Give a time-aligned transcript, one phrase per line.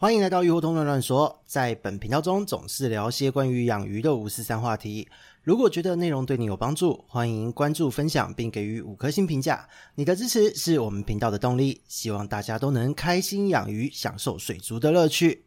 [0.00, 5.08] 欢迎来到鱼活通乱乱说，在本频道中总是聊些关于养鱼的五四三话题。
[5.42, 9.68] 如果觉得内容对你有帮助，欢迎关注、分享并给予五颗星评价。
[9.96, 11.82] 你的支持是我们频道的动力。
[11.88, 15.46] 希望大家都能开心养鱼，享受水族的乐趣。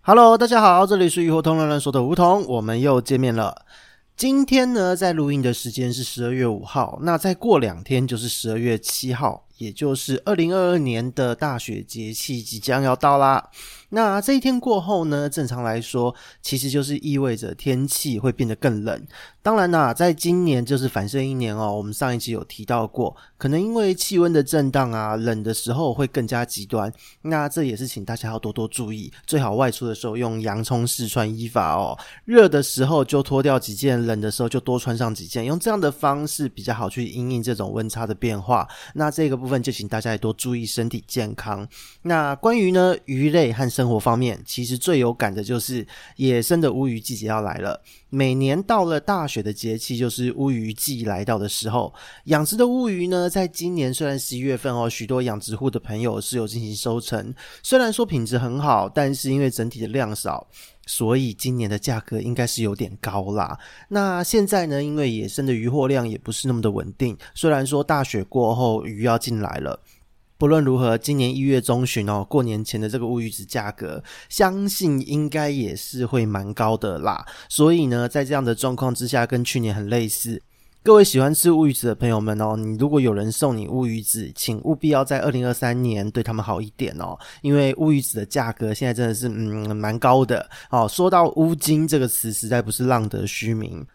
[0.00, 3.66] Hello，大家好，这里是鱼活通乱乱说的梧桐，我们又见面了。
[4.16, 9.46] 今天呢，在录音的时间是十二月五号，那再过两天就是十二月七号。
[9.60, 13.50] 也就是二零二二年的大雪节气即将要到啦。
[13.90, 19.06] 那这一天过后呢，正常来说，其实就是意味着天气会变得更冷。
[19.42, 21.74] 当然啦，在今年就是反射一年哦。
[21.74, 26.92] 我们上一集有提到过，可能因为气温的震荡啊，冷的时候会更加极端。
[27.22, 31.98] 那这也是请大家要多多注意，最好外出的时候用洋葱式穿衣法哦。
[32.24, 38.68] 热的时候就脱掉几件，冷的时候就多穿上几件，用这样的方式比较好去因应这种温差的变化。
[38.94, 41.68] 那这个部分就请大家也多注意身体健康。
[42.00, 45.86] 那关于呢鱼类和生活方面，其实最有感的就是
[46.16, 47.82] 野生的乌鱼季节要来了。
[48.08, 51.92] 每年到了大雪的节气，就是乌鱼季来到的时候。
[52.24, 60.46] 养殖的乌鱼呢，在今年虽然十一月份哦，许多养殖户的朋友是有进行收成，虽然说品质很好，但是因为整体的量少，
[60.90, 63.56] 所以今年的价格应该是有点高啦。
[63.90, 69.78] 那现在呢，因为野生的鱼货量也不是那么的稳定，虽然说大雪过后鱼要进来了。
[70.36, 77.24] 不论如何，今年一月中旬哦，过年前的这个乌鱼子价格，相信应该也是会蛮高的啦。
[77.48, 80.42] 所以呢，在这样的状况之下，跟去年很类似。
[80.82, 90.88] 各位喜欢吃乌鱼子的朋友们哦，你如果有人送你乌鱼子，请务必要在二零二三年对他们好一点哦，因为乌鱼子的价格现在真的是嗯蛮高的哦。
[90.88, 93.86] 说到乌金这个词，实在不是浪得虚名。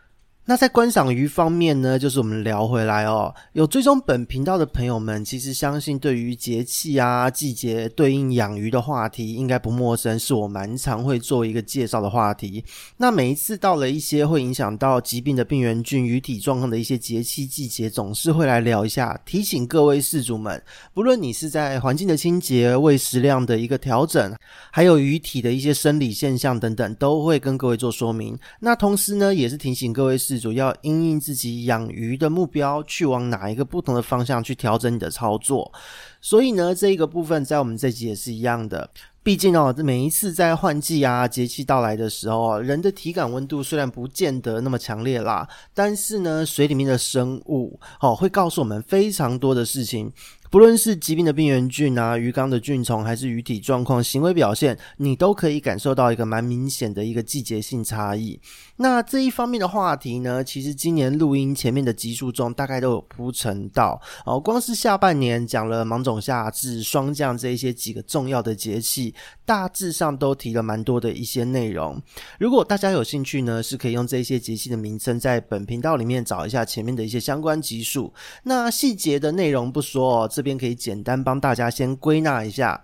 [0.47, 3.33] 那在观赏鱼方面呢，就是我们聊回来哦。
[3.53, 12.63] 有追踪本频道的朋友们，其实相信对于节气啊、季节对应养鱼的话题，应该不陌生，是我蛮常会做一个介绍的话题。
[12.97, 20.62] 那每一次到了一些会影响到疾病的病原菌、鱼体状况的一些节气季节，总是会来聊一下，提醒各位饲主们，
[20.94, 24.35] 不论你是在环境的清洁、喂食量的一个调整，
[24.72, 28.38] 还有鱼体的一些生理现象等等，都会跟各位做说明。
[28.59, 35.72] 那同时呢，也是提醒各位饲主要因应自己养鱼的目标，去往哪一个不同的方向去调整你的操作。
[36.22, 38.90] 所以呢，这一个部分在我们这集也是一样的。
[39.22, 50.12] 毕竟哦，每一次在换季啊、节气到来的时候，人的体感温度虽然不见得那么强烈啦，但是呢，水里面的生物哦，会告诉我们非常多的事情。
[50.55, 58.39] 不论是疾病的病原菌啊、鱼缸的菌虫，还是鱼体状况、行为表现，你都可以感受到一个蛮明显的一个季节性差异。
[58.77, 64.39] 那这一方面的话题呢，其实今年录音前面的集数中，大概都有铺陈到哦。
[64.39, 69.13] 光是下半年讲了芒种夏至、霜降这一些几个重要的节气，
[69.45, 72.01] 大致上都提了蛮多的一些内容。
[72.39, 78.13] 如果大家有兴趣呢，是可以用这些节气的名称，在本频道里面找一下前面的一些相关集数。
[78.44, 80.44] 那细节的内容不说哦，这。
[80.45, 82.79] 这边可以简单帮大家先归纳一下。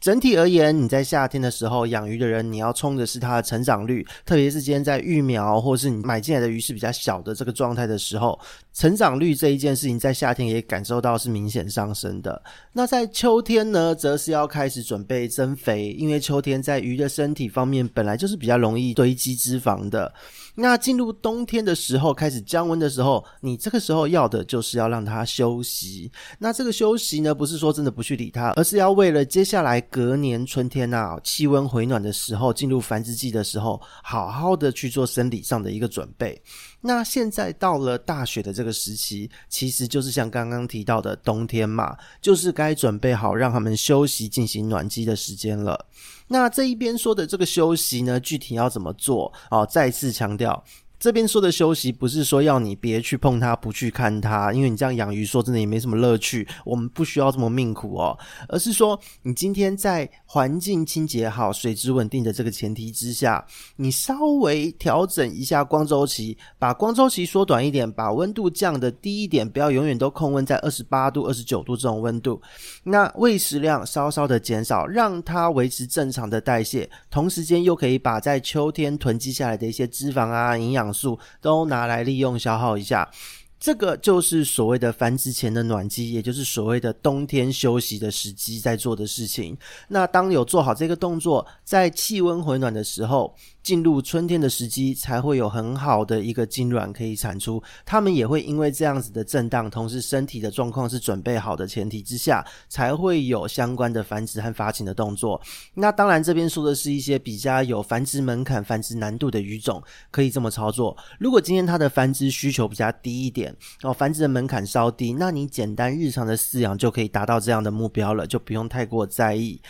[0.00, 8.40] 整体而言，你在夏天的时候养鱼的人，你要冲的是它的成长率，特别是今天在育苗或是你买进来的鱼是比较小的这个状态的时候，
[8.72, 12.42] 成长率这一件事情在夏天也感受到是明显上升的。
[12.72, 20.12] 那在秋天呢，则是要开始准备增肥，因为秋天在鱼的身体方面本来就是比较容易堆积脂肪的。
[20.54, 26.10] 那进入冬天的时候，开始降温的时候，你这个时候要的就是要让它休息。
[26.38, 36.40] 那这个休息呢，不是说真的不去理它，而是要为了接下来隔年春天啊，气温回暖的时候，进入繁殖季的时候，好好的去做生理上的一个准备。
[36.82, 45.86] 那现在到了大雪的这个时期，其实就是像刚刚提到的冬天嘛，就是该准备好让他们休息、进行暖机的时间了。
[46.28, 49.32] 那这一边说的这个休息呢，具体要怎么做？
[49.50, 50.64] 哦，再次强调。
[51.02, 56.46] 这边说的休息，不是说要你别去碰它，不去看它，因为你这样养鱼，说真的也没什么乐趣。
[56.64, 63.44] 我们不需要这么命苦哦，而是说，你今天在环境清洁好、水质稳定的这个前提之下，
[63.74, 72.40] 你稍微调整一下光周期，把光周期缩短一点，把温度降得低一点，不要永远都控温在二十八度、二十九度这种温度。
[72.84, 80.91] 那喂食量稍稍的减少，让它维持正常的代谢，同时间又可以把在秋天囤积下来的一些脂肪啊、营养。
[80.92, 83.10] 素都拿来利用消耗一下，
[83.58, 89.56] 这个就是所谓的繁殖前的暖机，也就是所谓的冬天休息的时机，在做的事情。
[89.88, 97.62] 那当有做好这个动作，在气温回暖的时候，进入春天的时机，才会有很好的一个精卵可以产出。
[97.84, 105.40] 它们也会因为这样子的震荡，同时身体的状况是准备好的前提之下，才会有相关的繁殖和发情的动作。
[105.74, 110.96] 那当然，这边说的是一些比较有繁殖门槛、繁殖难度的鱼种，可以这么操作。
[111.18, 119.60] 如果今天它的繁殖需求比较低一点，哦，繁殖的门槛稍低，那你简单日常的饲养就可以达到这样的目标了，就不用太过在意。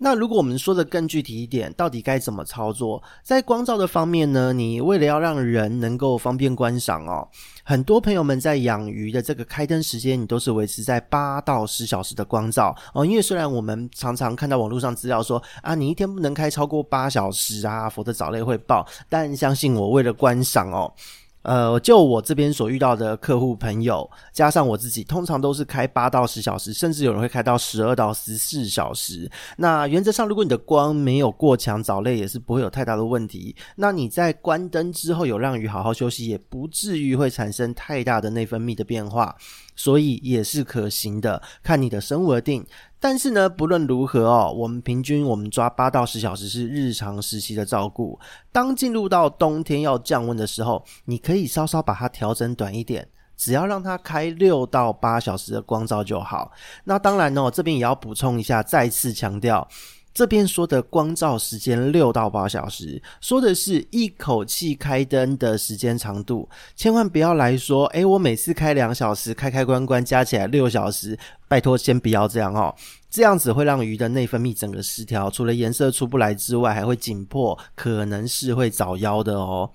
[0.00, 3.02] 那如果我们说的更具体一点，到底该怎么操作？
[3.22, 4.52] 在光照的方面呢？
[4.52, 7.28] 你为了要让人能够方便观赏哦，
[7.64, 13.04] 很多朋友们在养鱼的这个开灯时间，你都是维持在八到十小时的光照哦。
[13.04, 18.86] 因为虽然我们常常看到网络上资料说啊，你一天不能开超过八小时啊，否则藻类会爆。
[19.08, 20.92] 但相信我，为了观赏哦。
[21.48, 29.30] 呃，就我这边所遇到的客户朋友，加上我自己，通常都是开八到十小时，甚至有人会开到十二到十四小时。
[29.56, 33.56] 那原则上，如果你的光没有过强，藻类也是不会有太大的问题。
[33.76, 39.34] 那你在关灯之后，有让鱼好好休息，也不至于会产生太大的内分泌的变化。
[39.74, 42.66] 所以也是可行的，看你的生物而定。
[43.00, 48.18] 但是呢，不论如何哦，我们平均我们抓八到十小时是日常时期的照顾。
[48.50, 56.50] 当进入到冬天要降温的时候，你可以稍稍把它调整短一点，只要让它开六到八小时的光照就好。
[56.84, 59.66] 那当然哦，这边也要补充一下，再次强调。
[60.12, 71.16] 这边说的光照时间六到八小时，说的是一口气开灯的时间长度，千万不要来说，诶，我每次开两小时，开开关关加起来六小时，
[71.46, 72.74] 拜托先不要这样哦，
[73.08, 79.70] 这样子会让鱼的内分泌整个失调，除了颜色出不来之外，还会紧迫，可能是会早夭的哦。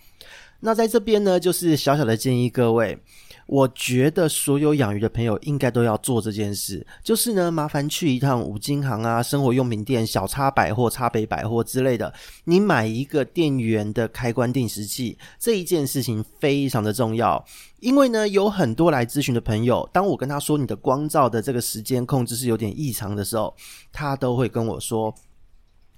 [0.59, 2.99] 那在这边呢，就是小小的建议各位。
[3.45, 12.13] 我觉得所有养鱼的朋友应该都要做这件事，就是呢，麻烦去一趟五金行啊、生活用品店、小叉百货、叉北百货之类的，
[12.45, 17.43] 你买一个电源的开关定时器，这一件事情非常的重要。
[17.79, 23.53] 因为呢，有很多来咨询的朋友，当我跟他说你的光照的这个时间控制是有点异常的时候，
[23.91, 25.13] 他都会跟我说。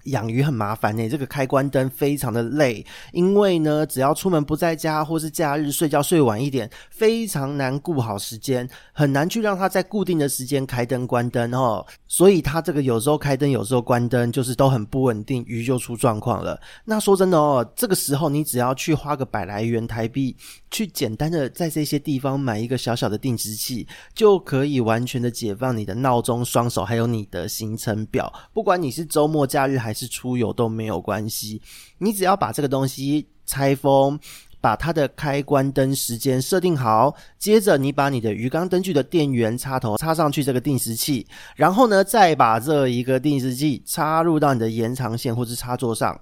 [0.05, 11.85] 养鱼很麻烦呢，这个开关灯非常的累，因为呢，只要出门不在家或是假日睡觉睡晚一点，非常难顾好时间，很难去让它在固定的时间开灯关灯哦。
[12.07, 16.59] 所以它这个有时候开灯，有时候关灯，就是都很不稳定，鱼就出状况了。
[16.85, 20.35] 那说真的哦，这个时候你只要去花个百来元台币，
[20.71, 28.31] 去简单的在这些地方买一个小小的定时器，就可以完全的解放你的闹钟、双手，还有你的行程表。
[28.53, 31.61] 不管你是周末、假日还是出游都没有关系，
[31.99, 34.19] 你只要把这个东西拆封，
[34.59, 41.25] 把它的开关灯时间设定好，接着你把你的鱼缸灯具的电源插头插上去这个定时器，
[41.55, 46.19] 然后呢，再把这一个定时器插入到你的延长线或是插座上。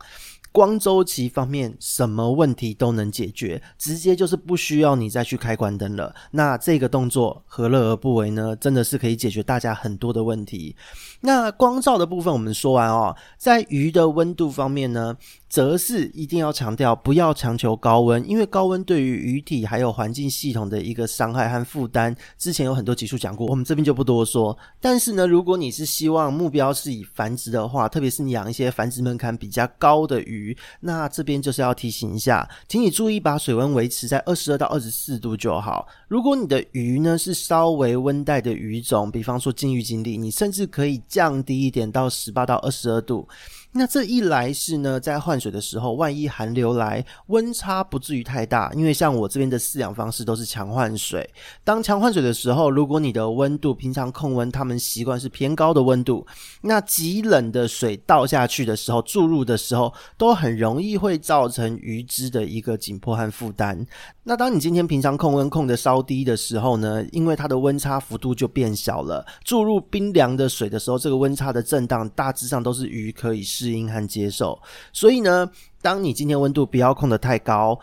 [0.51, 6.13] 光周期方面，什么问题都能解决，直接就是不需要你再去开关灯了。
[6.29, 8.55] 那这个动作何乐而不为呢？
[8.57, 10.75] 真的是可以解决大家很多的问题。
[11.25, 15.15] 那光照的部分我们说完哦，在鱼的温度方面呢，
[15.47, 24.57] 则是一定要强调不要强求高温，因为高温对于鱼体还有环境系统的一个伤害和负担，之前有很多集数讲过，我们这边就不多说。
[24.81, 35.87] 但是呢，如果你是希望目标是以繁殖的话，特别是你养一些繁殖门槛比较高的鱼，那这边就是要提醒一下，请你注意把水温维持在二十二到二十四度就好。
[36.09, 43.29] 如果你的鱼呢是稍微温带的鱼种，比方说金鱼、锦鲤，你甚至可以降低一点到十八到二十二度。
[43.75, 48.71] 那这一来是呢，在换水的时候，万一寒流来，温差不至于太大。
[48.75, 51.27] 因为像我这边的饲养方式都是强换水。
[51.63, 56.23] 当强换水的时候，如果你的温度平常控温，他们习惯是偏高的温度，
[56.61, 63.83] 那极冷的水倒下去的时候，注入的时候，都很容易会造成鱼只的一个紧迫和负担。
[64.25, 74.59] 那当你今天平常控温控的稍低的时候呢，因为它的温差幅度就变小了，注入冰凉的水的时候，这个温差的震荡大致上都是鱼可以适适应和接受，
[74.91, 75.49] 所以呢，
[75.81, 77.79] 当你今天温度不要控得太高，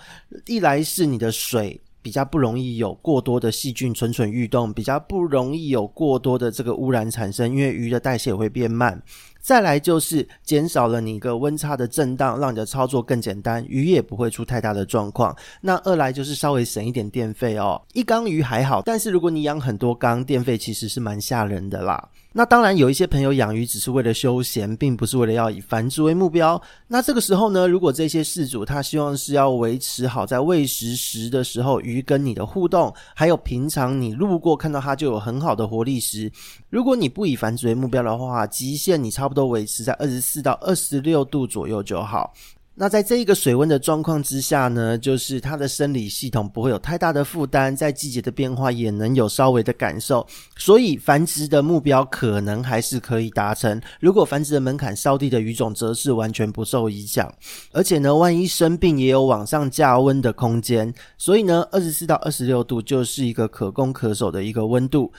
[0.46, 9.02] 一来是你的水比较不容易有过多的细菌蠢蠢欲动，比较不容易有过多的这个污染产生，因为鱼的代谢也会变慢。
[9.40, 15.34] 再来就是减少了你一个温差的震荡，让你的操作更简单，鱼也不会出太大的状况。
[15.60, 22.08] 那二来就是稍微省一点电费哦，一缸鱼还好，但是如果你养很多缸，电费其实是蛮吓人的啦。
[22.32, 26.60] 那当然，有一些朋友养鱼只是为了休闲，并不是为了要以繁殖为目标。
[26.86, 36.30] 那这个时候呢，如果这些饲主他希望是要维持好在喂食时的时候鱼跟你的互动，还有平常你路过看到它就有很好的活力时，
[36.68, 42.34] 如果你不以繁殖为目标的话，极限你超不多维持在二十四到二十六度左右就好。
[42.72, 53.78] 那在这一个水温的状况之下呢，就是它的生理系统不会有太大的负担，在季节的变化也能有稍微的感受，所以繁殖的目标可能还是可以达成。
[54.00, 57.30] 如果繁殖的门槛稍低的鱼种，则是完全不受影响。
[57.72, 65.12] 而且呢，万一生病也有往上加温的空间，所以呢，二十四到二十六度就是一个可攻可守的一个温度。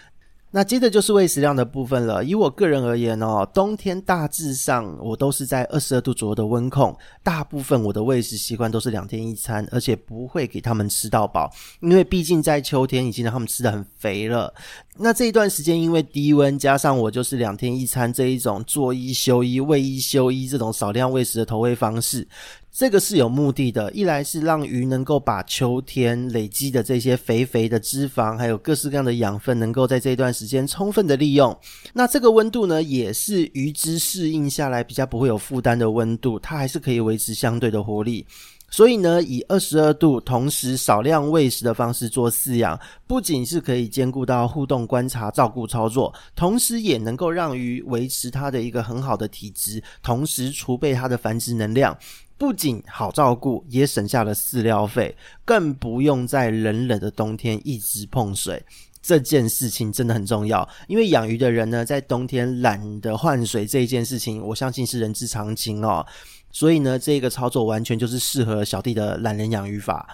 [0.53, 2.23] 那接着就是喂食量的部分了。
[2.23, 14.53] 以我个人而言哦，冬天大致上我都是在二十二度左右的温控，大部分我的喂食习惯都是两天一餐，而且不会给他们吃到饱，因为毕竟在秋天已经让他们吃得很肥了。
[14.97, 22.27] 那这一段时间因为低温，加上我就是两天一餐这一种做一休一、喂一休一这种少量喂食的投喂方式。
[22.73, 31.55] 这个是有目的的，一来是让鱼能够把秋天累积的这些肥肥的脂肪，还有各式各样的养分，能够在这一段时间充分的利用。
[31.93, 38.25] 那这个温度呢，也是鱼只适应下来比较不会有负担的温度，它还是可以维持相对的活力。
[38.69, 51.95] 所以呢，以二十二度，同时少量喂食的方式做饲养，不仅是可以兼顾到互动观察、照顾操作，同时也能够让鱼维持它的一个很好的体质，同时储备它的繁殖能量。
[52.41, 58.65] 不仅好照顾，也省下了饲料费，更不用在冷冷的冬天一直碰水。
[58.99, 66.03] 这件事情真的很重要，因为养鱼的人呢，在冬天懒得换水这一件事情，我相信是人之常情哦。
[66.49, 70.09] 所以呢，这个操作完全就是适合小弟的懒人养鱼法。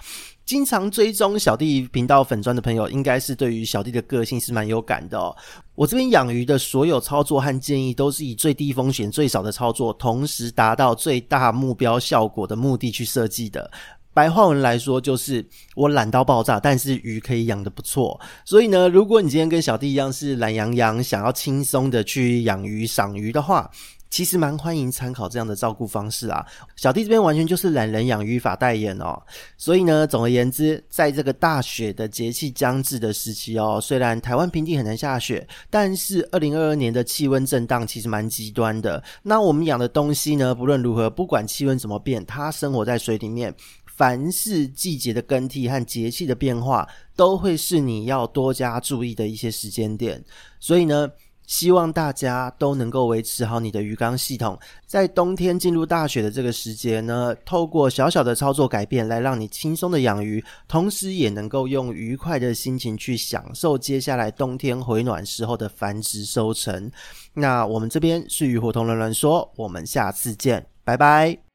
[0.48, 5.36] 经常追踪小弟频道粉砖的朋友，应该是对于小弟的个性是蛮有感的哦。
[5.74, 13.70] 我这边养鱼的所有操作和建议，都是以最低风险、最少的操作，同时达到最大目标效果的目的去设计的。
[14.14, 18.18] 白话文来说，就是我懒到爆炸，但是鱼可以养得不错。
[18.46, 23.70] 所以呢，如果你今天跟小弟一样是懒洋洋，想要轻松的去养鱼、赏鱼的话，
[24.10, 26.44] 其实蛮欢迎参考这样的照顾方式啊，
[26.76, 29.20] 小弟这边完全就是懒人养鱼法代言哦。
[29.56, 39.02] 所以呢，总而言之，在这个大雪的节气将至的时期哦，虽然台湾平地很难下雪，但是二零二二年的气温震荡其实蛮极端的。
[39.22, 50.22] 那我们养的东西呢，不论如何，不管气温怎么变，它生活在水里面，凡是季节的更替和节气的变化，都会是你要多加注意的一些时间点。
[50.60, 51.08] 所以呢，
[51.48, 66.92] 希望大家都能够维持好你的鱼缸系统，在冬天进入大雪的这个时节呢，透过小小的操作改变来让你轻松的养鱼，同时也能够用愉快的心情去享受接下来冬天回暖时候的繁殖收成。
[67.32, 71.47] 那我们这边是鱼活通乱乱说，我们下次见，拜拜。